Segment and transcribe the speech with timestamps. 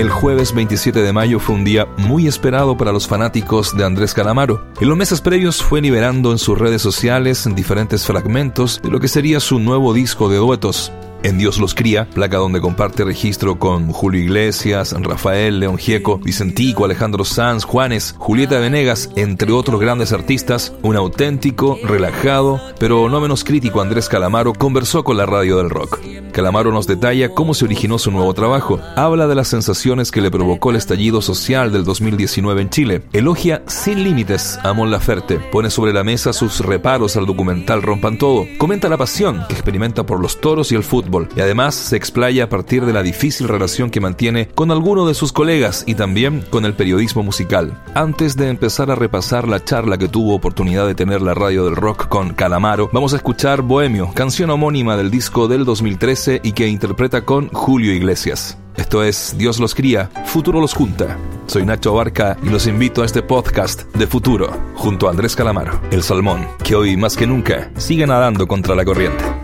[0.00, 4.14] El jueves 27 de mayo fue un día muy esperado para los fanáticos de Andrés
[4.14, 4.64] Calamaro.
[4.80, 9.08] En los meses previos fue liberando en sus redes sociales diferentes fragmentos de lo que
[9.08, 10.90] sería su nuevo disco de duetos.
[11.22, 16.86] En Dios los cría, placa donde comparte registro con Julio Iglesias, Rafael, León Gieco, Vicentico,
[16.86, 23.44] Alejandro Sanz, Juanes, Julieta Venegas, entre otros grandes artistas, un auténtico, relajado, pero no menos
[23.44, 26.00] crítico Andrés Calamaro conversó con la radio del rock.
[26.32, 30.30] Calamaro nos detalla cómo se originó su nuevo trabajo, habla de las sensaciones que le
[30.30, 35.68] provocó el estallido social del 2019 en Chile, elogia sin límites a Mon Laferte, pone
[35.68, 40.18] sobre la mesa sus reparos al documental Rompan Todo, comenta la pasión que experimenta por
[40.18, 43.90] los toros y el fútbol, y además se explaya a partir de la difícil relación
[43.90, 47.82] que mantiene con alguno de sus colegas y también con el periodismo musical.
[47.94, 51.76] Antes de empezar a repasar la charla que tuvo oportunidad de tener la radio del
[51.76, 56.68] rock con Calamaro, vamos a escuchar Bohemio, canción homónima del disco del 2013 y que
[56.68, 58.56] interpreta con Julio Iglesias.
[58.76, 61.18] Esto es Dios los cría, Futuro los junta.
[61.46, 65.80] Soy Nacho Barca y los invito a este podcast de Futuro junto a Andrés Calamaro,
[65.90, 69.39] el salmón, que hoy más que nunca sigue nadando contra la corriente.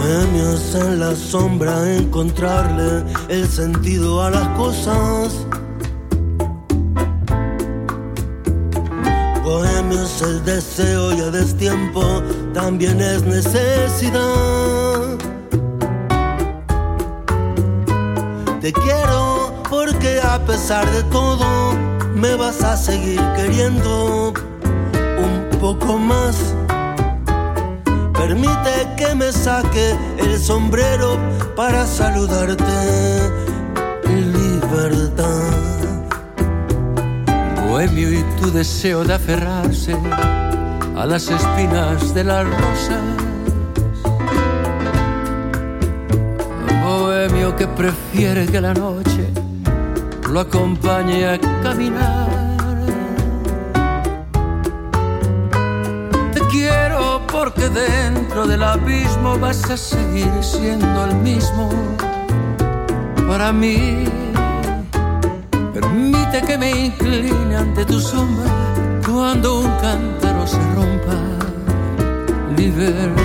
[0.00, 5.46] Bohemios en la sombra, encontrarle el sentido a las cosas.
[9.44, 12.02] Bohemios el deseo y a destiempo
[12.54, 15.18] también es necesidad.
[18.62, 21.74] Te quiero porque a pesar de todo
[22.14, 24.32] me vas a seguir queriendo
[25.18, 26.54] un poco más
[28.20, 31.16] Permite que me saque el sombrero
[31.56, 32.64] para saludarte.
[34.04, 35.54] Libertad.
[37.66, 39.96] Bohemio y tu deseo de aferrarse
[40.98, 43.02] a las espinas de las rosas.
[46.84, 49.32] Bohemio que prefiere que la noche
[50.28, 52.39] lo acompañe a caminar
[57.40, 61.70] porque dentro del abismo vas a seguir siendo el mismo
[63.26, 64.04] para mí.
[65.72, 68.50] Permite que me incline ante tu sombra
[69.06, 71.16] cuando un cántaro se rompa.
[72.58, 73.19] Libertad.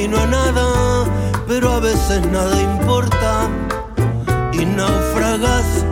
[0.00, 1.04] Camino a nada,
[1.46, 3.48] pero a veces nada importa
[4.52, 5.84] y naufragas.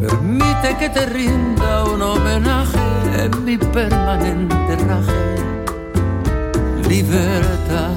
[0.00, 2.80] Permite que te rinda un homenaje
[3.16, 5.36] en mi permanente raje.
[6.88, 7.92] Libertad.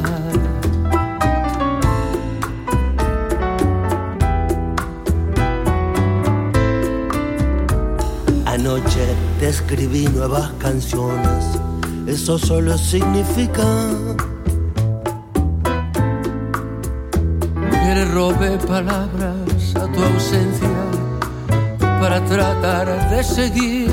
[8.45, 11.45] Anoche te escribí nuevas canciones,
[12.05, 13.63] eso solo significa
[17.95, 20.69] robe palabras a tu ausencia
[21.99, 23.91] para tratar de seguir.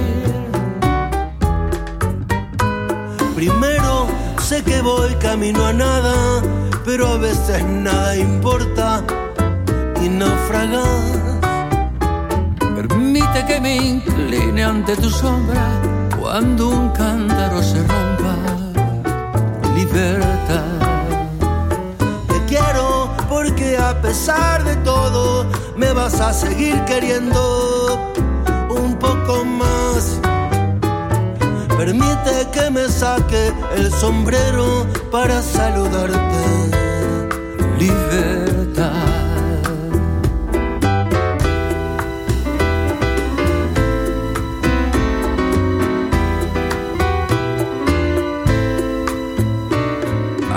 [3.35, 4.07] Primero
[4.41, 6.43] sé que voy camino a nada,
[6.85, 9.03] pero a veces nada importa
[10.01, 11.19] y naufragas.
[12.77, 15.67] Permite que me incline ante tu sombra
[16.19, 18.35] cuando un cántaro se rompa.
[19.75, 20.78] Libertad
[23.99, 25.45] a pesar de todo
[25.77, 28.13] me vas a seguir queriendo
[28.71, 30.21] un poco más.
[31.77, 36.39] Permite que me saque el sombrero para saludarte.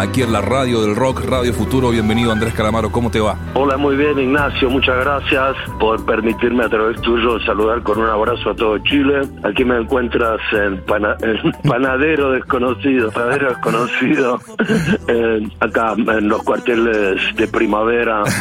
[0.02, 1.92] Aquí en la radio del rock, Radio Futuro.
[1.92, 3.38] Bienvenido Andrés Calamaro, ¿cómo te va?
[3.54, 8.50] Hola, muy bien Ignacio, muchas gracias por permitirme a través tuyo saludar con un abrazo
[8.50, 9.22] a todo Chile.
[9.44, 10.82] Aquí me encuentras en,
[11.68, 14.40] Panadero Desconocido, Panadero Desconocido,
[15.60, 18.24] acá en los cuarteles de primavera.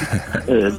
[0.47, 0.73] Eh,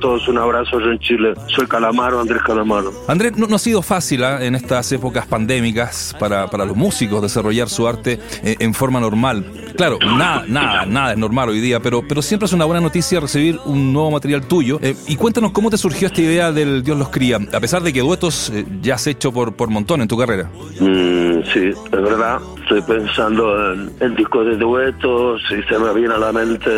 [0.00, 1.34] todos un abrazo yo en Chile.
[1.46, 2.90] Soy Calamaro, Andrés Calamaro.
[3.06, 4.44] Andrés, no, ha sido fácil ¿ah?
[4.44, 9.44] en estas épocas pandémicas para, para los músicos desarrollar su arte eh, en forma normal.
[9.76, 13.20] Claro, Nada, nada, nada es normal hoy día, pero, pero siempre es una buena noticia
[13.20, 14.78] recibir un nuevo material tuyo.
[14.82, 17.92] Eh, y cuéntanos cómo te surgió esta idea del Dios los cría, a pesar de
[17.92, 20.50] que duetos eh, ya has hecho por, por montón en tu carrera.
[20.80, 22.38] Mm, sí, es verdad.
[22.62, 26.70] Estoy pensando en, discos de duetos y se me viene a la mente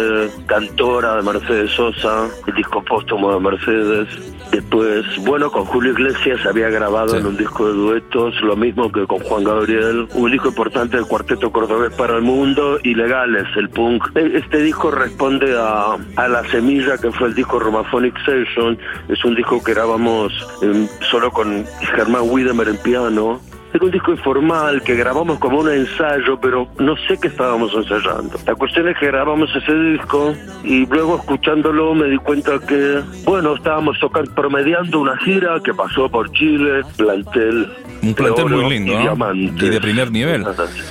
[0.46, 4.08] Cantora de Mercedes Sosa, el disco póstumo de Mercedes.
[4.50, 9.06] Después, bueno, con Julio Iglesias había grabado en un disco de duetos, lo mismo que
[9.06, 14.04] con Juan Gabriel, un disco importante del Cuarteto Cordobés para el Mundo, Ilegales, el punk.
[14.16, 18.76] E, este disco responde a, a La Semilla, que fue el disco Romaphonic Session,
[19.08, 20.32] es un disco que grabamos
[20.62, 21.64] em, solo con
[21.94, 23.40] Germán Wiedemer en piano,
[23.72, 28.38] era un disco informal que grabamos como un ensayo, pero no sé qué estábamos ensayando.
[28.46, 30.34] La cuestión es que grabamos ese disco
[30.64, 36.08] y luego escuchándolo me di cuenta que, bueno, estábamos tocando, promediando una gira que pasó
[36.08, 37.68] por Chile, plantel
[38.02, 38.92] un plantel muy lindo,
[39.34, 40.44] y, y, de primer nivel.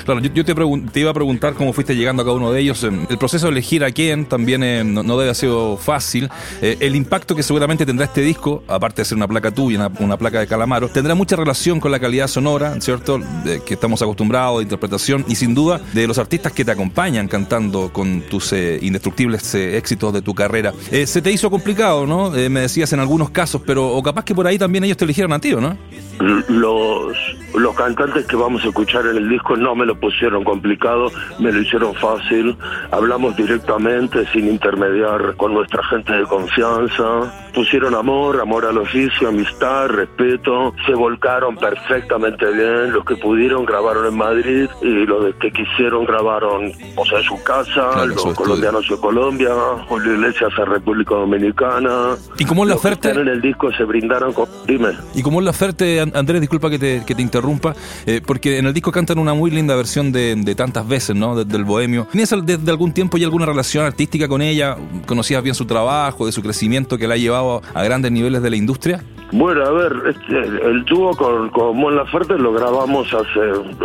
[0.06, 2.84] Claro, yo, te, te, iba a preguntar cómo fuiste llegando a cada uno de ellos.
[2.84, 6.30] El proceso de elegir a quién también eh, no, debe haber sido fácil.
[6.62, 9.92] Eh, el impacto que seguramente tendrá este disco, aparte de ser una placa tuya, una,
[10.00, 13.20] una, placa de Calamaro, tendrá mucha relación con la calidad sonora, ¿cierto?
[13.66, 17.92] que estamos acostumbrados, de interpretación y sin duda de los artistas que te acompañan cantando
[17.92, 20.74] con tus eh, indestructibles éxitos de tu carrera.
[21.06, 22.32] se te hizo complicado, ¿no?
[22.32, 25.34] me decías en algunos casos, pero o capaz que por ahí también ellos te eligieron
[25.34, 25.78] a ti, ¿no?
[26.20, 27.18] Los,
[27.56, 31.52] los cantantes que vamos a escuchar en el disco no me lo pusieron complicado, me
[31.52, 32.58] lo hicieron fácil.
[32.92, 37.50] Hablamos directamente, sin intermediar con nuestra gente de confianza.
[37.54, 40.74] Pusieron amor, amor al oficio, amistad, respeto.
[40.86, 42.92] Se volcaron perfectamente bien.
[42.92, 47.42] Los que pudieron grabaron en Madrid y los que quisieron grabaron, o sea, en su
[47.44, 48.06] casa.
[48.06, 49.50] los colombianos en Colombia,
[49.88, 52.16] Julio Iglesias en República Dominicana.
[52.38, 53.10] ¿Y cómo es la oferta?
[53.10, 54.48] en el disco se brindaron con...
[54.66, 54.90] Dime.
[55.16, 56.42] ¿Y cómo es la oferta, Andrés?
[56.42, 57.76] Disculpa que te, que te interrumpa,
[58.06, 61.44] eh, porque en el disco cantan una muy linda versión de, de tantas veces, ¿no?
[61.44, 62.08] del Bohemio.
[62.12, 64.78] ¿Tienes desde algún tiempo ya alguna relación artística con ella?
[65.06, 68.50] ¿Conocías bien su trabajo, de su crecimiento que la ha llevado a grandes niveles de
[68.50, 69.04] la industria?
[69.32, 73.40] Bueno, a ver, este, el dúo con, con Mon Laferte lo grabamos hace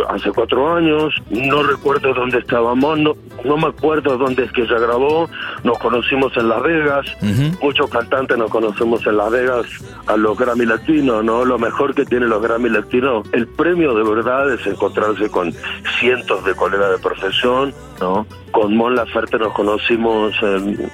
[0.09, 1.13] hace cuatro años.
[1.29, 3.13] No recuerdo dónde estábamos, no,
[3.43, 5.29] no me acuerdo dónde es que ella grabó.
[5.63, 7.05] Nos conocimos en Las Vegas.
[7.61, 9.65] Muchos cantantes nos conocemos en Las Vegas
[10.07, 11.45] a los Grammy Latinos, ¿no?
[11.45, 15.53] Lo mejor que tiene los Grammy Latinos, el premio de verdad es encontrarse con
[15.99, 18.25] cientos de colegas de profesión, ¿no?
[18.51, 20.89] Con Mon Laferte nos conocimos en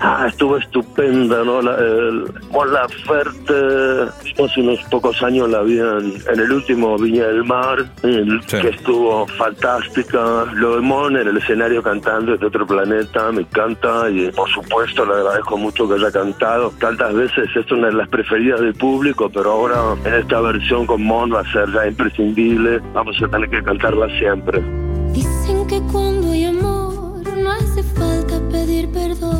[0.00, 1.60] Ah, estuvo estupenda, ¿no?
[1.60, 4.10] La, el, Mon Laferte,
[4.42, 10.44] hace unos pocos años la vi en, el último Viña del Mar, que estuvo fantástica.
[10.54, 15.04] Lo de Mon en el escenario cantando de otro planeta, me encanta y por supuesto
[15.04, 16.72] le agradezco mucho que haya cantado.
[16.78, 21.02] Tantas veces es una de las preferidas del público, pero ahora en esta versión con
[21.02, 22.80] Mon va a ser ya imprescindible.
[22.94, 24.62] Vamos a tener que cantarla siempre.
[25.12, 29.37] Dicen que cuando hay amor no hace falta pedir perdón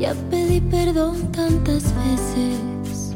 [0.00, 3.14] ya pedí perdón tantas veces.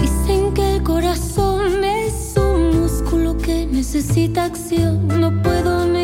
[0.00, 5.06] Dicen que el corazón es un músculo que necesita acción.
[5.20, 6.03] No puedo negar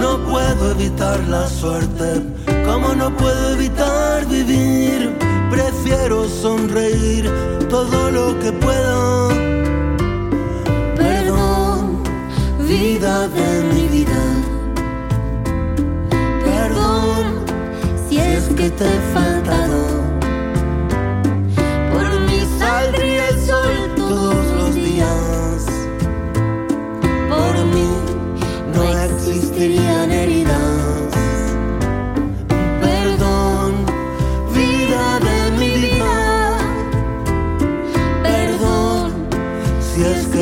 [0.00, 2.22] No puedo puedo evitar la suerte,
[2.66, 5.16] como no puedo evitar vivir,
[5.50, 7.30] prefiero sonreír
[7.68, 9.28] todo lo que pueda.
[10.96, 12.02] Perdón,
[12.66, 14.22] vida de mi vida.
[16.44, 17.44] Perdón
[18.08, 19.80] si es que te he faltado.
[21.92, 25.66] Por mí saldría el sol todos los días.
[27.30, 27.88] Por mí
[28.74, 29.89] no existirían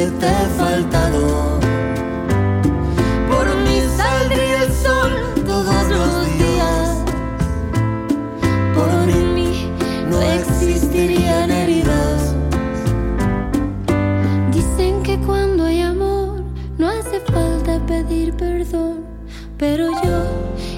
[0.06, 1.58] te he faltado.
[3.28, 5.12] Por mí saldría el sol
[5.44, 6.98] todos los días.
[8.76, 8.90] Por
[9.34, 9.72] mí
[10.08, 12.34] no existirían heridas.
[14.52, 16.44] Dicen que cuando hay amor
[16.78, 19.04] no hace falta pedir perdón,
[19.56, 20.22] pero yo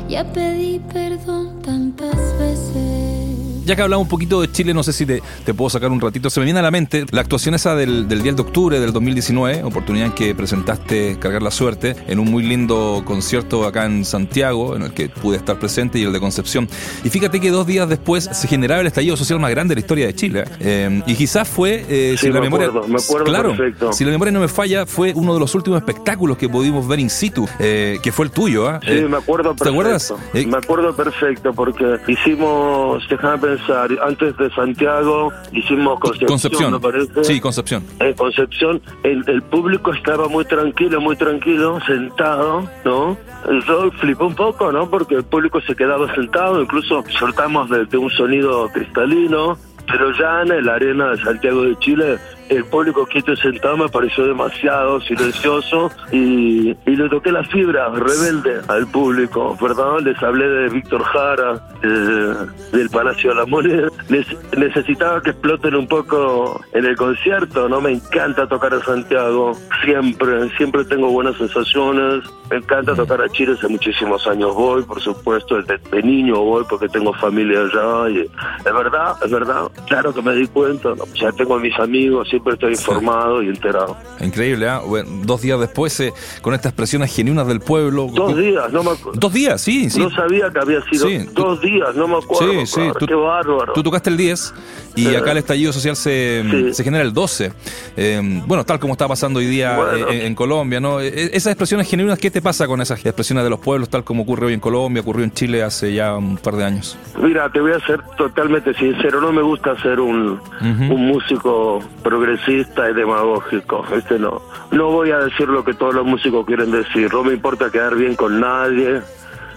[0.08, 1.59] ya pedí perdón.
[3.70, 6.00] Ya que hablamos un poquito de Chile, no sé si te, te puedo sacar un
[6.00, 6.28] ratito.
[6.28, 8.92] Se me viene a la mente la actuación esa del, del 10 de octubre del
[8.92, 14.04] 2019, oportunidad en que presentaste Cargar la Suerte en un muy lindo concierto acá en
[14.04, 16.68] Santiago, en el que pude estar presente, y el de Concepción.
[17.04, 19.84] Y fíjate que dos días después se generaba el estallido social más grande de la
[19.84, 20.44] historia de Chile.
[20.58, 22.66] Eh, y quizás fue, eh, Sí, si la me memoria.
[22.66, 23.92] acuerdo, me acuerdo claro, perfecto.
[23.92, 26.98] si la memoria no me falla, fue uno de los últimos espectáculos que pudimos ver
[26.98, 28.68] in situ, eh, que fue el tuyo.
[28.68, 28.80] ¿ah?
[28.84, 29.62] Sí, me acuerdo perfecto.
[29.62, 30.14] ¿Te acuerdas?
[30.34, 33.59] Me acuerdo perfecto porque hicimos, déjame pensar,
[34.02, 36.80] antes de Santiago hicimos Concepción, Concepción.
[36.80, 37.24] parece.
[37.24, 37.84] Sí, Concepción.
[37.98, 43.16] En Concepción el, el público estaba muy tranquilo, muy tranquilo, sentado, ¿no?
[43.66, 44.88] Yo flipé un poco, ¿no?
[44.88, 50.42] Porque el público se quedaba sentado, incluso soltamos de, de un sonido cristalino, pero ya
[50.42, 52.18] en la arena de Santiago de Chile
[52.50, 57.88] el público quieto y sentado me pareció demasiado silencioso y, y le toqué la fibra
[57.90, 63.88] rebelde al público, perdón, les hablé de Víctor Jara, del Palacio de la Moneda,
[64.56, 67.80] necesitaba que exploten un poco en el concierto, ¿no?
[67.80, 69.52] Me encanta tocar a Santiago,
[69.84, 75.00] siempre, siempre tengo buenas sensaciones, me encanta tocar a Chile, hace muchísimos años voy, por
[75.00, 80.12] supuesto, desde de niño voy porque tengo familia allá y es verdad, es verdad, claro
[80.12, 81.04] que me di cuenta, ¿no?
[81.14, 83.96] ya tengo mis amigos, siempre estoy informado y enterado.
[84.20, 84.80] Increíble, ¿ah?
[84.86, 88.08] Bueno, dos días después, eh, con estas expresiones genuinas del pueblo.
[88.12, 89.18] Dos días, no me acuerdo.
[89.20, 90.00] Dos días, sí, sí.
[90.00, 92.52] No sabía que había sido Sí, tú- dos días, no me acuerdo.
[92.52, 93.72] Sí, sí, tú- qué bárbaro.
[93.74, 94.54] Tú tocaste el 10
[94.96, 96.74] y Eh, acá el estallido social se, sí.
[96.74, 97.52] se genera el 12.
[97.96, 100.08] Eh, bueno, tal como está pasando hoy día Bueno.
[100.10, 101.00] eh, en, Colombia, ¿no?
[101.00, 104.22] Eh, Esas expresiones genuinas, ¿qué te pasa con esas expresiones de los pueblos, tal como
[104.22, 106.96] ocurre hoy en Colombia, ocurrió en Chile hace ya un par de años?
[107.20, 111.80] Mira, te voy a ser totalmente sincero, no me gusta ser un, un músico
[112.30, 114.40] progresista y demagógico, este no.
[114.70, 117.96] No voy a decir lo que todos los músicos quieren decir, no me importa quedar
[117.96, 119.00] bien con nadie,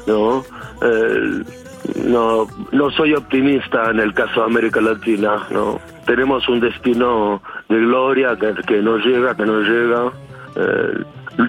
[0.08, 0.44] ¿no?
[0.82, 1.44] Eh,
[2.06, 5.80] no, no soy optimista en el caso de América Latina, ¿no?
[6.06, 10.12] Tenemos un destino de gloria que, no llega, que no llega.
[10.56, 11.04] Eh,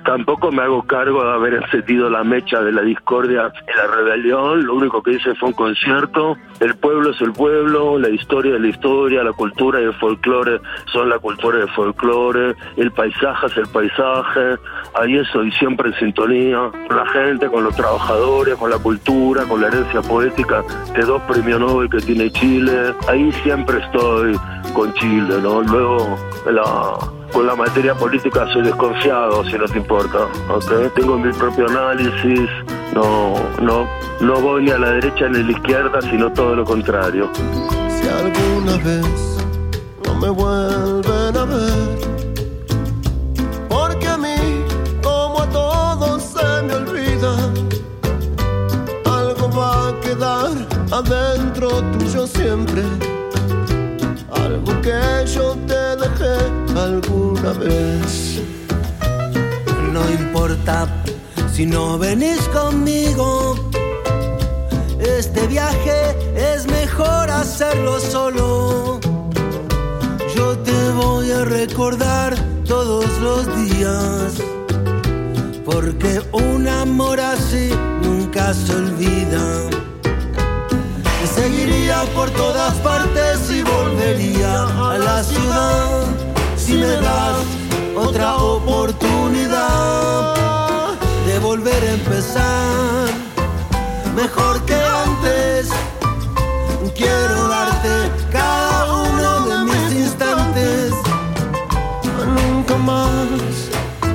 [0.05, 4.64] Tampoco me hago cargo de haber encendido la mecha de la discordia y la rebelión.
[4.64, 6.37] Lo único que hice fue un concierto.
[6.61, 10.61] El pueblo es el pueblo, la historia es la historia, la cultura y el folclore
[10.93, 14.57] son la cultura y el folclore, el paisaje es el paisaje.
[14.95, 19.61] Ahí estoy siempre en sintonía con la gente, con los trabajadores, con la cultura, con
[19.61, 20.62] la herencia poética
[20.95, 22.95] de dos premios Nobel que tiene Chile.
[23.09, 24.38] Ahí siempre estoy
[24.73, 25.62] con Chile, ¿no?
[25.62, 30.29] Luego la con la materia política soy desconfiado, si no te importa.
[30.49, 30.95] ¿ok?
[30.95, 32.49] Tengo mi propio análisis,
[32.95, 33.87] no, no,
[34.21, 37.29] no voy ni a la derecha ni a la izquierda, sino todo lo contrario.
[37.35, 39.38] Si alguna vez
[40.07, 42.13] no me vuelven a ver,
[59.93, 60.89] No importa
[61.53, 63.55] si no venís conmigo.
[64.99, 68.99] Este viaje es mejor hacerlo solo.
[70.35, 72.35] Yo te voy a recordar
[72.67, 74.33] todos los días.
[75.67, 77.69] Porque un amor así
[78.03, 79.69] nunca se olvida.
[81.35, 86.13] Seguiría por todas partes y volvería a la ciudad.
[86.64, 87.44] Si me das
[87.94, 90.35] otra oportunidad
[91.26, 93.11] de volver a empezar
[94.16, 95.68] mejor que antes.
[96.97, 100.92] Quiero darte cada uno de mis instantes.
[102.35, 103.28] Nunca más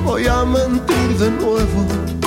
[0.04, 2.19] voy a mentir de nuevo.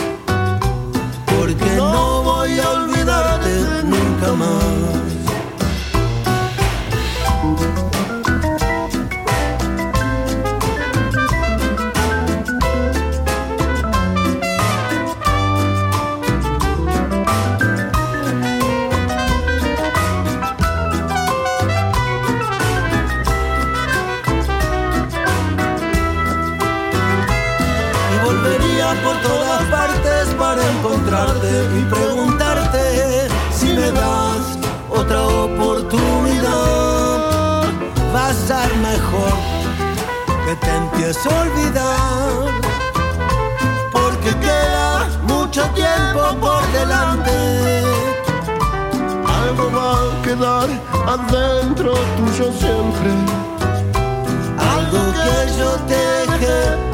[41.22, 42.62] Te olvidar,
[43.92, 47.84] porque queda mucho tiempo por delante.
[49.42, 50.70] Algo va a quedar
[51.08, 53.12] adentro tuyo siempre.
[54.74, 56.93] Algo que yo deje alguna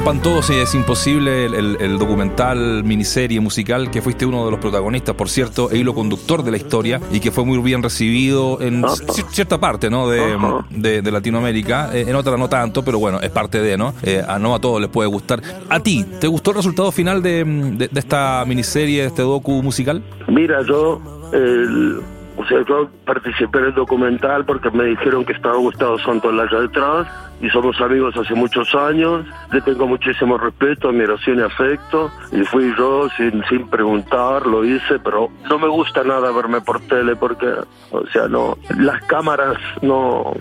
[0.00, 4.50] Rompan todos y es imposible el, el- el documental, miniserie musical que fuiste uno de
[4.50, 7.82] los protagonistas, por cierto, e hilo conductor de la historia y que fue muy bien
[7.82, 10.08] recibido en ci- cierta parte ¿no?
[10.08, 10.38] de,
[10.70, 13.92] de- de Latinoamérica, eh, en otra no tanto, pero bueno, es parte de, ¿no?
[14.02, 15.42] Eh, a no a todos les puede gustar.
[15.68, 19.62] ¿A ti, te gustó el resultado final de, de- de esta miniserie, de este docu
[19.62, 20.02] musical?
[20.28, 20.98] Mira, yo,
[21.34, 22.00] el-
[22.38, 27.06] o sea, yo participé en el documental porque me dijeron que estaba Gustavo Santolaya detrás
[27.40, 29.26] y somos amigos hace muchos años.
[29.52, 34.98] Le tengo muchísimo respeto, admiración y afecto y fui yo sin, sin preguntar, lo hice,
[35.02, 37.46] pero no me gusta nada verme por tele porque,
[37.90, 40.32] o sea, no, las cámaras no,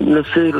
[0.00, 0.52] no sé,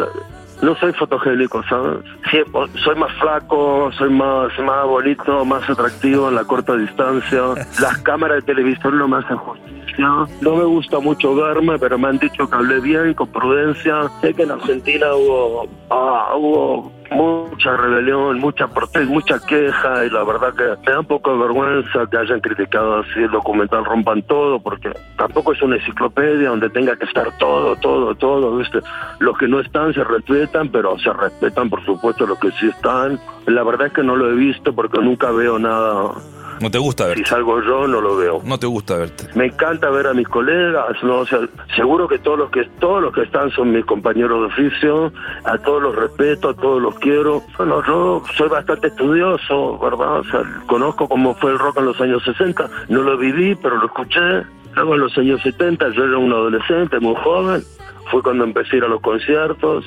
[0.62, 1.98] no soy fotogénico, ¿sabes?
[2.30, 2.38] Sí,
[2.82, 7.40] soy más flaco, soy más, más bonito, más atractivo en la corta distancia.
[7.80, 9.78] Las cámaras de televisión no me hacen justicia.
[9.98, 14.08] No me gusta mucho verme, pero me han dicho que hablé bien, con prudencia.
[14.20, 20.24] Sé que en Argentina hubo, ah, hubo mucha rebelión, mucha protesta, mucha queja y la
[20.24, 24.22] verdad que me da un poco de vergüenza que hayan criticado así el documental Rompan
[24.22, 28.80] Todo porque tampoco es una enciclopedia donde tenga que estar todo, todo, todo, ¿viste?
[29.18, 33.18] Los que no están se respetan, pero se respetan por supuesto los que sí están.
[33.46, 36.12] La verdad es que no lo he visto porque nunca veo nada.
[36.60, 37.24] ¿No te gusta Si verte?
[37.26, 38.40] salgo yo no lo veo.
[38.44, 39.24] No te gusta verte.
[39.34, 41.40] Me encanta ver a mis colegas, no, o sea,
[41.76, 45.12] seguro que todos los que todos los que están son mis compañeros de oficio,
[45.44, 47.42] a todos los respeto, a todos los quiero.
[47.56, 50.20] Bueno, yo soy bastante estudioso, ¿verdad?
[50.20, 53.76] O sea, conozco cómo fue el rock en los años 60, no lo viví, pero
[53.76, 54.44] lo escuché.
[54.74, 57.62] Luego en los años 70 yo era un adolescente muy joven,
[58.10, 59.84] fue cuando empecé a ir a los conciertos,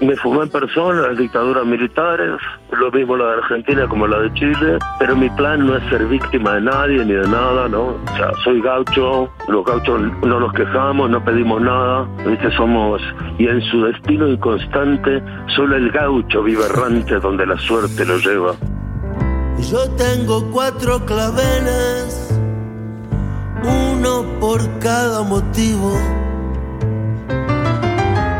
[0.00, 2.40] me fumé en persona las dictaduras militares,
[2.72, 6.06] lo mismo la de Argentina como la de Chile, pero mi plan no es ser
[6.06, 7.82] víctima de nadie ni de nada, ¿no?
[7.86, 12.50] O sea, soy gaucho, los gauchos no nos quejamos, no pedimos nada, ¿viste?
[12.56, 13.02] Somos,
[13.38, 15.22] y en su destino inconstante,
[15.54, 18.52] solo el gaucho vive errante donde la suerte lo lleva.
[19.70, 22.38] Yo tengo cuatro claveles,
[23.62, 26.23] uno por cada motivo.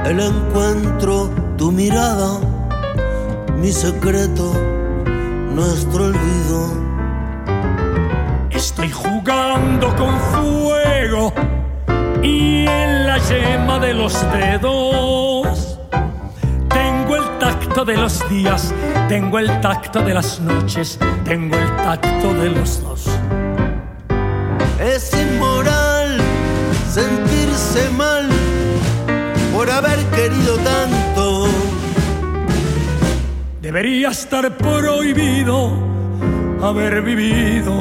[0.05, 2.39] El encuentro, tu mirada,
[3.59, 4.53] mi secreto,
[5.51, 6.85] nuestro olvido.
[8.51, 11.33] Estoy jugando con fuego
[12.23, 15.79] y en la yema de los dedos
[16.69, 18.75] tengo el tacto de los días,
[19.09, 23.09] tengo el tacto de las noches, tengo el tacto de los dos.
[24.79, 26.19] Es inmoral
[26.91, 28.24] sentirse mal
[29.65, 31.49] por haber querido tanto.
[33.63, 35.73] Debería estar prohibido
[36.63, 37.73] haber vivido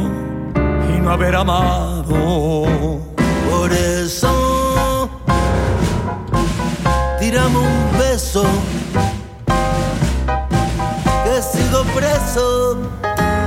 [0.90, 3.02] y no haber amado.
[3.50, 5.10] Por eso,
[7.20, 8.46] tirame un beso.
[11.26, 12.78] Que sigo preso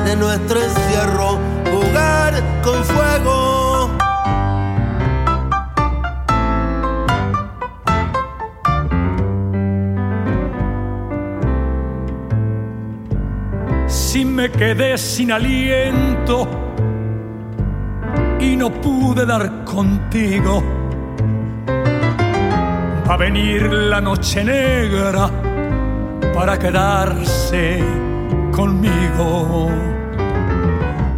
[0.04, 1.38] de nuestro encierro.
[1.72, 3.65] Jugar con fuego.
[14.50, 16.48] Quedé sin aliento
[18.40, 20.62] y no pude dar contigo,
[23.08, 25.30] va a venir la noche negra
[26.34, 27.82] para quedarse
[28.52, 29.70] conmigo.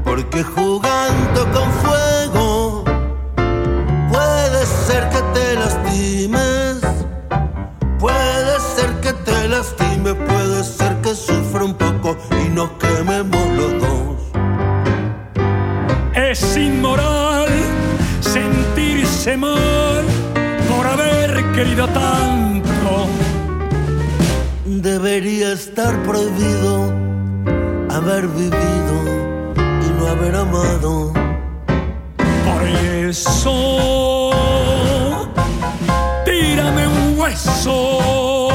[0.04, 2.84] Porque jugando con fuego
[4.10, 6.47] puede ser que te lastimes,
[19.36, 20.04] mal
[20.68, 23.08] por haber querido tanto.
[24.64, 26.94] Debería estar prohibido
[27.90, 28.96] haber vivido
[29.56, 31.12] y no haber amado.
[32.46, 34.30] Por eso,
[36.24, 38.48] tírame un hueso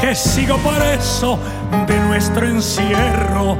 [0.00, 1.38] que sigo por eso
[1.86, 3.56] de nuestro encierro.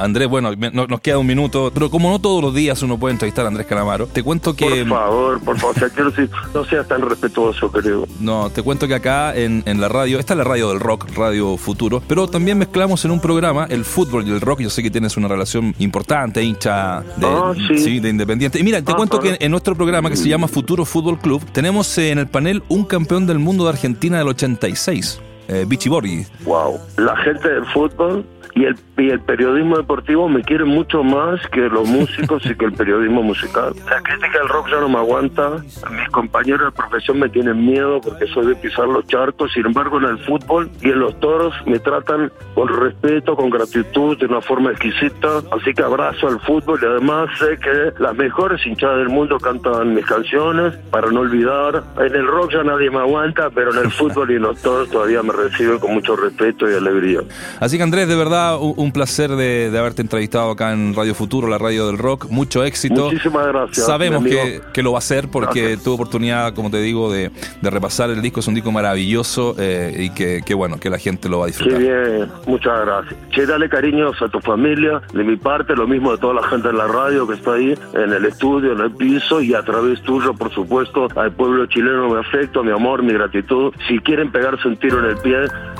[0.00, 2.98] Andrés, bueno, me- no- nos queda un minuto, pero como no todos los días uno
[2.98, 4.84] puede entrevistar a Andrés Calamaro, te cuento que...
[4.84, 8.06] Por favor, por favor, o sea, quiero decir, no seas tan respetuoso, creo.
[8.18, 11.06] No, te cuento que acá en, en la radio, esta es la radio del rock,
[11.16, 14.60] Radio Futuro, pero también mezclamos en un programa el fútbol y el rock.
[14.60, 18.00] Yo sé que tienes una relación importante, hincha de, Ah, sí.
[18.00, 18.58] de Independiente.
[18.58, 19.36] Y mira, te Ah, cuento claro.
[19.38, 22.84] que en nuestro programa que se llama Futuro Fútbol Club, tenemos en el panel un
[22.84, 26.24] campeón del mundo de Argentina del 86, eh, Vichy Borghi.
[26.44, 26.78] Wow.
[26.96, 28.24] La gente del fútbol
[28.60, 32.66] y el, y el periodismo deportivo me quieren mucho más que los músicos y que
[32.66, 33.72] el periodismo musical.
[33.88, 35.56] La crítica del rock ya no me aguanta.
[35.90, 39.52] Mis compañeros de profesión me tienen miedo porque soy de pisar los charcos.
[39.52, 44.18] Sin embargo, en el fútbol y en los toros me tratan con respeto, con gratitud,
[44.18, 45.38] de una forma exquisita.
[45.52, 49.94] Así que abrazo al fútbol y además sé que las mejores hinchadas del mundo cantan
[49.94, 51.82] mis canciones para no olvidar.
[51.98, 54.90] En el rock ya nadie me aguanta, pero en el fútbol y en los toros
[54.90, 57.20] todavía me reciben con mucho respeto y alegría.
[57.58, 61.14] Así que Andrés, de verdad, un, un placer de, de haberte entrevistado acá en Radio
[61.14, 62.26] Futuro, la radio del rock.
[62.30, 63.04] Mucho éxito.
[63.06, 63.86] Muchísimas gracias.
[63.86, 65.84] Sabemos que, que lo va a hacer porque Gracias.
[65.84, 68.40] tuvo oportunidad, como te digo, de, de repasar el disco.
[68.40, 71.46] Es un disco maravilloso eh, y que, que bueno, que la gente lo va a
[71.48, 71.78] disfrutar.
[71.78, 73.14] bien, muchas gracias.
[73.30, 76.68] Che, dale cariños a tu familia, de mi parte, lo mismo de toda la gente
[76.68, 80.00] en la radio que está ahí, en el estudio, en el piso, y a través
[80.02, 83.72] tuyo, por supuesto, al pueblo chileno mi afecto, mi amor, mi gratitud.
[83.88, 85.36] Si quieren pegarse un tiro en el pie,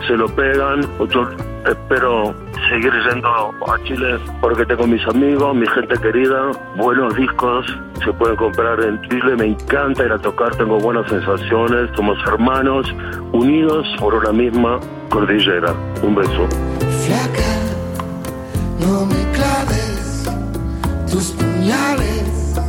[0.07, 0.81] se lo pegan.
[1.11, 1.29] Yo
[1.67, 2.35] espero
[2.69, 7.67] seguir yendo a Chile porque tengo mis amigos, mi gente querida, buenos discos,
[8.05, 12.87] se pueden comprar en Chile, me encanta ir a tocar, tengo buenas sensaciones, somos hermanos,
[13.33, 15.75] unidos por una misma cordillera.
[16.03, 16.49] Un beso.
[17.05, 17.53] Flaca,
[18.81, 20.25] no me claves
[21.11, 22.61] tus puñales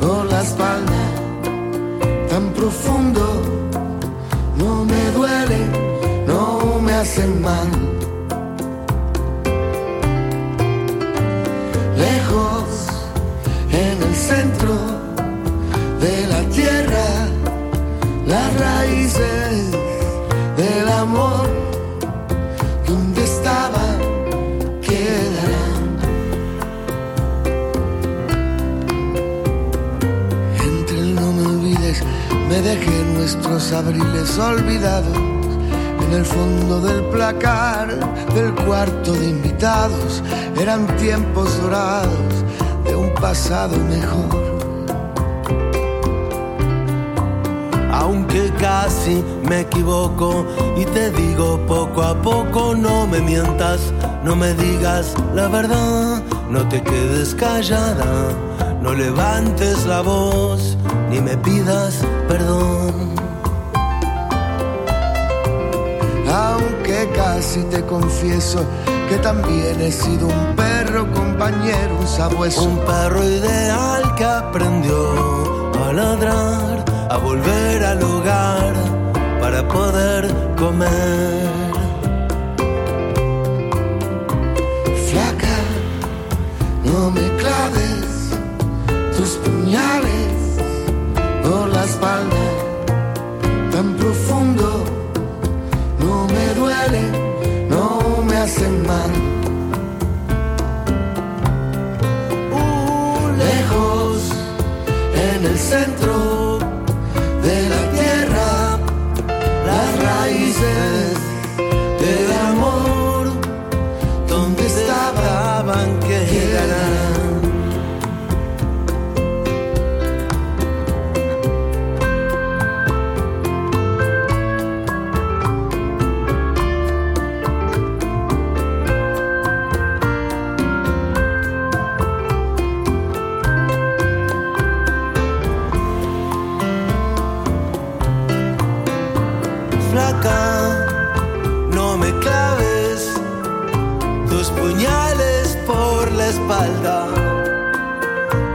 [0.00, 1.02] por la espalda
[2.28, 3.22] tan profundo.
[4.56, 5.72] No me duelen,
[6.26, 7.68] no me hacen mal.
[33.72, 35.16] Abriles olvidados
[36.04, 37.88] en el fondo del placar
[38.34, 40.22] del cuarto de invitados.
[40.60, 42.44] Eran tiempos dorados
[42.84, 44.42] de un pasado mejor.
[47.92, 50.44] Aunque casi me equivoco
[50.76, 53.92] y te digo poco a poco, no me mientas,
[54.24, 58.32] no me digas la verdad, no te quedes callada,
[58.82, 60.76] no levantes la voz
[61.10, 63.21] ni me pidas perdón.
[66.32, 68.64] Aunque casi te confieso
[69.10, 72.62] que también he sido un perro compañero, un sabueso.
[72.62, 78.72] Un perro ideal que aprendió a ladrar, a volver al hogar
[79.42, 81.50] para poder comer.
[85.10, 85.58] Flaca,
[86.82, 88.30] no me claves
[89.18, 90.32] tus puñales
[91.42, 92.61] por la espalda
[102.50, 104.32] Uh, lejos,
[105.14, 106.58] en el centro
[107.42, 107.71] de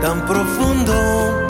[0.00, 1.46] tan profundo,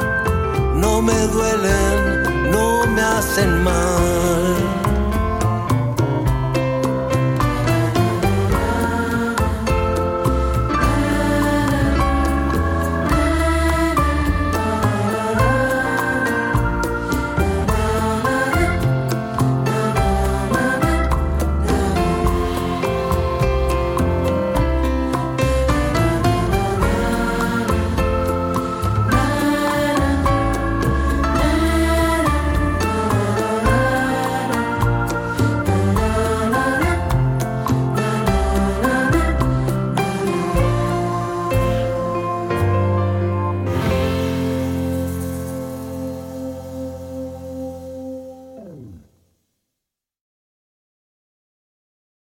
[0.74, 4.07] no me duelen, no me hacen mal.